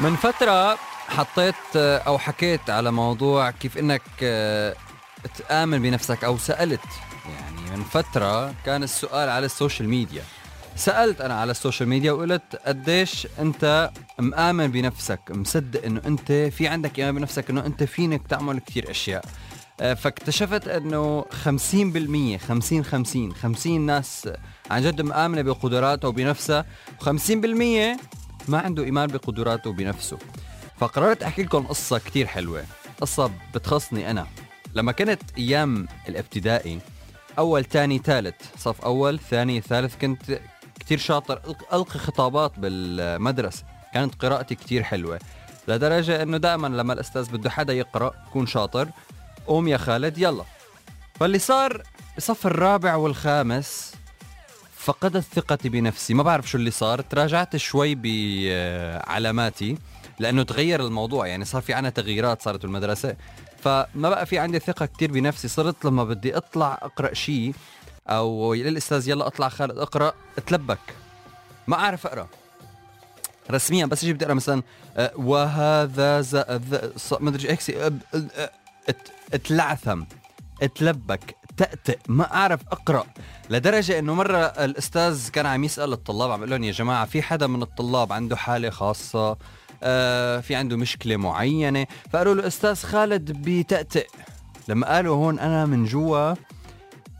من 0.00 0.16
فترة 0.16 0.78
حطيت 1.08 1.76
أو 1.76 2.18
حكيت 2.18 2.70
على 2.70 2.92
موضوع 2.92 3.50
كيف 3.50 3.78
إنك 3.78 4.02
آه، 4.22 4.76
تآمن 5.38 5.82
بنفسك 5.82 6.24
أو 6.24 6.38
سألت. 6.38 6.80
يعني 7.26 7.76
من 7.76 7.84
فترة 7.84 8.54
كان 8.64 8.82
السؤال 8.82 9.28
على 9.28 9.46
ال 9.46 9.52
social 9.52 9.88
media. 9.88 10.22
سألت 10.76 11.20
أنا 11.20 11.40
على 11.40 11.50
ال 11.50 11.55
social 11.55 11.88
media 11.88 12.12
وقلت 12.12 12.60
قديش 12.66 13.28
أنت 13.38 13.90
مآمن 14.18 14.66
بنفسك 14.66 15.20
مصدق 15.30 15.84
إنه 15.84 16.00
أنت 16.06 16.32
في 16.32 16.68
عندك 16.68 16.98
إيمان 16.98 17.14
بنفسك 17.14 17.50
إنه 17.50 17.66
أنت 17.66 17.82
فينك 17.82 18.26
تعمل 18.28 18.58
كثير 18.58 18.90
أشياء. 18.90 19.24
آه، 19.80 19.94
فاكتشفت 19.94 20.68
إنه 20.68 21.24
50% 21.44 22.38
50 22.38 22.84
50 22.84 23.34
50 23.34 23.80
ناس 23.80 24.28
عن 24.70 24.82
جد 24.82 25.00
مآمنة 25.00 25.42
بقدراتها 25.42 26.08
وبنفسها 26.08 26.64
و50% 27.00 27.98
ما 28.50 28.58
عنده 28.58 28.84
إيمان 28.84 29.06
بقدراته 29.06 29.70
وبنفسه 29.70 30.18
فقررت 30.78 31.22
أحكي 31.22 31.42
لكم 31.42 31.66
قصة 31.66 31.98
كتير 31.98 32.26
حلوة. 32.26 32.64
قصة 33.00 33.30
بتخصني 33.54 34.10
أنا. 34.10 34.26
لما 34.74 34.92
كنت 34.92 35.22
أيام 35.38 35.88
الابتدائي 36.08 36.78
أول 37.38 37.64
تاني 37.64 37.98
ثالث. 37.98 38.34
صف 38.58 38.80
أول 38.80 39.18
ثاني 39.18 39.60
ثالث 39.60 39.96
كنت 39.96 40.40
كتير 40.80 40.98
شاطر. 40.98 41.40
ألقي 41.72 41.98
خطابات 41.98 42.58
بالمدرسة. 42.58 43.64
كانت 43.94 44.14
قراءتي 44.14 44.54
كتير 44.54 44.82
حلوة. 44.82 45.20
لدرجة 45.68 46.22
أنه 46.22 46.36
دائما 46.36 46.66
لما 46.66 46.92
الأستاذ 46.92 47.30
بده 47.30 47.50
حدا 47.50 47.72
يقرأ 47.72 48.14
يكون 48.28 48.46
شاطر 48.46 48.88
قوم 49.46 49.68
يا 49.68 49.76
خالد 49.76 50.18
يلا. 50.18 50.44
فاللي 51.14 51.38
صار 51.38 51.82
بصف 52.16 52.46
الرابع 52.46 52.94
والخامس 52.94 53.94
فقدت 54.86 55.24
ثقتي 55.34 55.68
بنفسي. 55.68 56.14
ما 56.14 56.22
بعرف 56.22 56.50
شو 56.50 56.58
اللي 56.58 56.70
صار. 56.70 57.00
تراجعت 57.00 57.56
شوي 57.56 57.94
بعلاماتي 57.94 59.78
لأنه 60.18 60.42
تغير 60.42 60.86
الموضوع. 60.86 61.26
يعني 61.26 61.44
صار 61.44 61.62
في 61.62 61.74
عنا 61.74 61.90
تغييرات 61.90 62.42
صارت 62.42 62.62
بالمدرسة 62.62 63.16
فما 63.62 64.08
بقى 64.08 64.26
في 64.26 64.38
عندي 64.38 64.58
ثقة 64.58 64.86
كتير 64.86 65.12
بنفسي. 65.12 65.48
صرت 65.48 65.84
لما 65.84 66.04
بدي 66.04 66.36
أطلع 66.36 66.78
أقرأ 66.82 67.14
شيء 67.14 67.54
أو 68.08 68.54
للأستاذ 68.54 69.08
يلا 69.08 69.26
أطلع 69.26 69.48
خالد 69.48 69.78
أقرأ 69.78 70.14
أتلبك. 70.38 70.78
ما 71.66 71.76
أعرف 71.76 72.06
أقرأ. 72.06 72.28
رسميا 73.50 73.86
بس 73.86 74.04
أجي 74.04 74.12
بدي 74.12 74.24
أقرأ 74.24 74.34
مثلا 74.34 74.62
أه، 74.96 75.12
وهذا. 75.16 76.22
ما 77.20 77.30
أدري 77.30 77.50
هيك 77.50 77.92
أتلعثم. 79.32 80.02
أتلبك. 80.62 81.36
تأتئ. 81.56 81.98
ما 82.08 82.34
أعرف 82.34 82.60
أقرأ. 82.72 83.06
لدرجة 83.50 83.98
إنه 83.98 84.14
مرة 84.14 84.36
الأستاذ 84.46 85.28
كان 85.30 85.46
عم 85.46 85.64
يسأل 85.64 85.92
الطلاب 85.92 86.30
عم 86.30 86.38
يقول 86.38 86.50
لهم 86.50 86.64
يا 86.64 86.72
جماعة 86.72 87.04
في 87.06 87.22
حدا 87.22 87.46
من 87.46 87.62
الطلاب 87.62 88.12
عنده 88.12 88.36
حالة 88.36 88.70
خاصة؟ 88.70 89.36
آه 89.82 90.40
في 90.40 90.54
عنده 90.54 90.76
مشكلة 90.76 91.16
معينة؟ 91.16 91.86
فقالوا 92.12 92.34
له 92.34 92.46
أستاذ 92.46 92.82
خالد 92.82 93.32
بتأتئ. 93.32 94.06
لما 94.68 94.86
قالوا 94.86 95.16
هون 95.16 95.38
أنا 95.38 95.66
من 95.66 95.84
جوا 95.84 96.34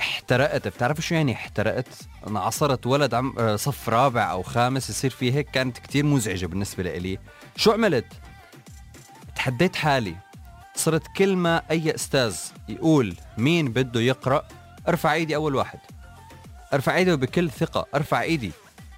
احترقت. 0.00 0.68
بتعرفوا 0.68 1.02
شو 1.02 1.14
يعني 1.14 1.32
احترقت؟ 1.32 1.88
أنا 2.26 2.40
عصرت 2.40 2.86
ولد 2.86 3.14
عم 3.14 3.34
آه، 3.38 3.56
صف 3.56 3.88
رابع 3.88 4.30
أو 4.30 4.42
خامس 4.42 4.90
يصير 4.90 5.10
في 5.10 5.32
هيك 5.32 5.50
كانت 5.50 5.78
كتير 5.78 6.04
مزعجة 6.04 6.46
بالنسبة 6.46 6.82
لي 6.82 7.18
شو 7.56 7.72
عملت؟ 7.72 8.06
تحديت 9.36 9.76
حالي. 9.76 10.27
صرت 10.78 11.06
كل 11.16 11.36
ما 11.36 11.62
أي 11.70 11.94
أستاذ 11.94 12.36
يقول 12.68 13.16
مين 13.38 13.72
بده 13.72 14.00
يقرأ 14.00 14.48
أرفع 14.88 15.12
إيدي 15.12 15.36
أول 15.36 15.54
واحد. 15.54 15.78
أرفع 16.72 16.96
إيدي 16.96 17.16
بكل 17.16 17.50
ثقة 17.50 17.86
أرفع 17.94 18.22
إيدي. 18.22 18.52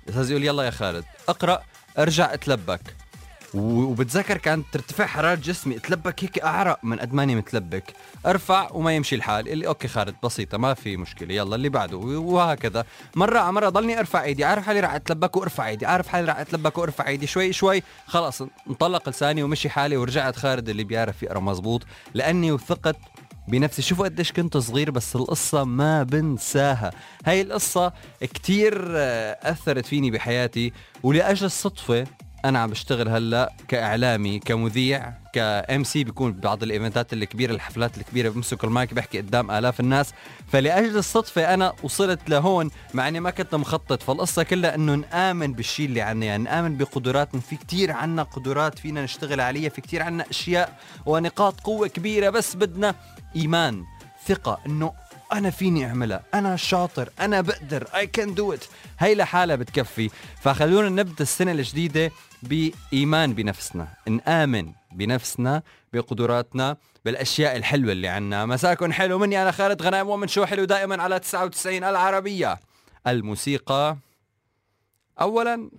الاستاذ 0.04 0.30
يقول 0.30 0.44
يلا 0.44 0.62
يا 0.62 0.70
خالد 0.70 1.04
اقرأ 1.28 1.62
أرجع 1.98 2.34
أتلبك. 2.34 2.80
وبتذكر 3.54 4.36
كانت 4.36 4.66
ترتفع 4.72 5.06
حرارة 5.06 5.34
جسمي 5.34 5.76
اتلبك 5.76 6.24
هيك 6.24 6.38
أعرق 6.38 6.78
من 6.82 6.98
قد 6.98 7.12
ماني 7.12 7.34
متلبك. 7.34 7.94
أرفع 8.26 8.68
وما 8.72 8.96
يمشي 8.96 9.16
الحال. 9.16 9.48
اللي 9.48 9.66
أوكي 9.66 9.88
خالد 9.88 10.14
بسيطة 10.24 10.58
ما 10.58 10.74
في 10.74 10.96
مشكلة. 10.96 11.34
يلا 11.34 11.56
اللي 11.56 11.68
بعده 11.68 11.96
وهكذا. 11.96 12.84
مرة 13.14 13.38
على 13.38 13.52
مرة 13.52 13.68
ضلني 13.68 13.98
أرفع 13.98 14.22
إيدي. 14.22 14.44
عارف 14.44 14.66
حالي 14.66 14.80
راح 14.80 14.94
أتلبك 14.94 15.36
وأرفع 15.36 15.68
إيدي. 15.68 15.86
عارف 15.86 16.08
حالي 16.08 16.26
راح 16.26 16.38
أتلبك 16.38 16.78
وأرفع 16.78 17.06
إيدي. 17.08 17.26
شوي 17.26 17.52
شوي. 17.52 17.82
خلاص 18.06 18.42
انطلق 18.70 19.08
لساني 19.08 19.42
ومشي 19.42 19.70
حالي. 19.70 19.96
ورجعت 19.96 20.36
خالد 20.36 20.68
اللي 20.68 20.84
بيعرف 20.84 21.22
يقرأ 21.22 21.40
مزبوط. 21.40 21.82
لأني 22.14 22.52
وثقت 22.52 22.96
بنفسي. 23.48 23.82
شوفوا 23.82 24.04
قديش 24.04 24.32
كنت 24.32 24.56
صغير 24.56 24.90
بس 24.90 25.16
القصة 25.16 25.64
ما 25.64 26.02
بنساها. 26.02 26.90
هاي 27.26 27.40
القصة 27.40 27.92
كتير 28.20 28.84
آه، 28.90 29.38
أثرت 29.42 29.86
فيني 29.86 30.10
بحياتي. 30.10 30.72
ولأجل 31.02 31.46
الصدفة 31.46 32.06
أنا 32.44 32.58
عم 32.58 32.70
بشتغل 32.70 33.08
هلأ 33.08 33.52
كإعلامي 33.68 34.38
كمذيع 34.38 35.12
ك 35.32 35.84
MC 35.84 36.04
بيكون 36.04 36.32
بعض 36.32 36.62
الإيفنتات 36.62 37.12
الكبيرة 37.12 37.52
الحفلات 37.52 37.98
الكبيرة 37.98 38.28
بمسك 38.28 38.64
المايك 38.64 38.94
بحكي 38.94 39.18
قدام 39.18 39.50
آلاف 39.50 39.80
الناس. 39.80 40.12
فلأجل 40.52 40.96
الصدفة 40.96 41.54
أنا 41.54 41.72
وصلت 41.82 42.30
لهون 42.30 42.70
مع 42.94 43.08
إني 43.08 43.20
ما 43.20 43.30
كنت 43.30 43.54
مخطط. 43.54 44.02
فالقصة 44.02 44.42
كلها 44.42 44.74
إنه 44.74 44.94
نآمن 44.94 45.52
بالشيء 45.52 45.86
اللي 45.86 46.00
عنا 46.00 46.26
يعني 46.26 46.44
نآمن 46.44 46.76
بقدراتنا. 46.76 47.40
في 47.40 47.56
كتير 47.56 47.92
عنا 47.92 48.22
قدرات 48.22 48.78
فينا 48.78 49.04
نشتغل 49.04 49.40
عليها 49.40 49.68
في 49.68 49.80
كتير 49.80 50.02
عنا 50.02 50.24
أشياء 50.30 50.78
ونقاط 51.06 51.60
قوة 51.60 51.88
كبيرة 51.88 52.30
بس 52.30 52.56
بدنا 52.56 52.94
إيمان 53.36 53.84
ثقة 54.26 54.58
إنه 54.66 54.92
أنا 55.32 55.50
فيني 55.50 55.86
أعملها. 55.86 56.22
أنا 56.34 56.56
شاطر. 56.56 57.10
أنا 57.20 57.40
بقدر. 57.40 57.88
اي 57.94 58.06
كان 58.06 58.34
دو 58.34 58.52
ات 58.52 58.64
هي 58.98 59.14
لحالها 59.14 59.56
بتكفي. 59.56 60.10
فخلونا 60.42 60.88
نبدأ 60.88 61.22
السنة 61.22 61.52
الجديدة 61.52 62.10
بإيمان 62.42 63.32
بنفسنا. 63.32 63.88
نآمن 64.08 64.72
بنفسنا 64.92 65.62
بقدراتنا 65.92 66.76
بالأشياء 67.04 67.56
الحلوة 67.56 67.92
اللي 67.92 68.08
عنا. 68.08 68.46
مساكن 68.46 68.92
حلو 68.92 69.18
مني 69.18 69.42
أنا 69.42 69.50
خالد 69.50 69.82
غنائم 69.82 70.08
ومن 70.08 70.28
شو 70.28 70.44
حلو 70.44 70.64
دائما 70.64 71.02
على 71.02 71.18
99 71.18 71.84
العربية. 71.84 72.60
الموسيقى. 73.06 73.96
اولا 75.20 75.70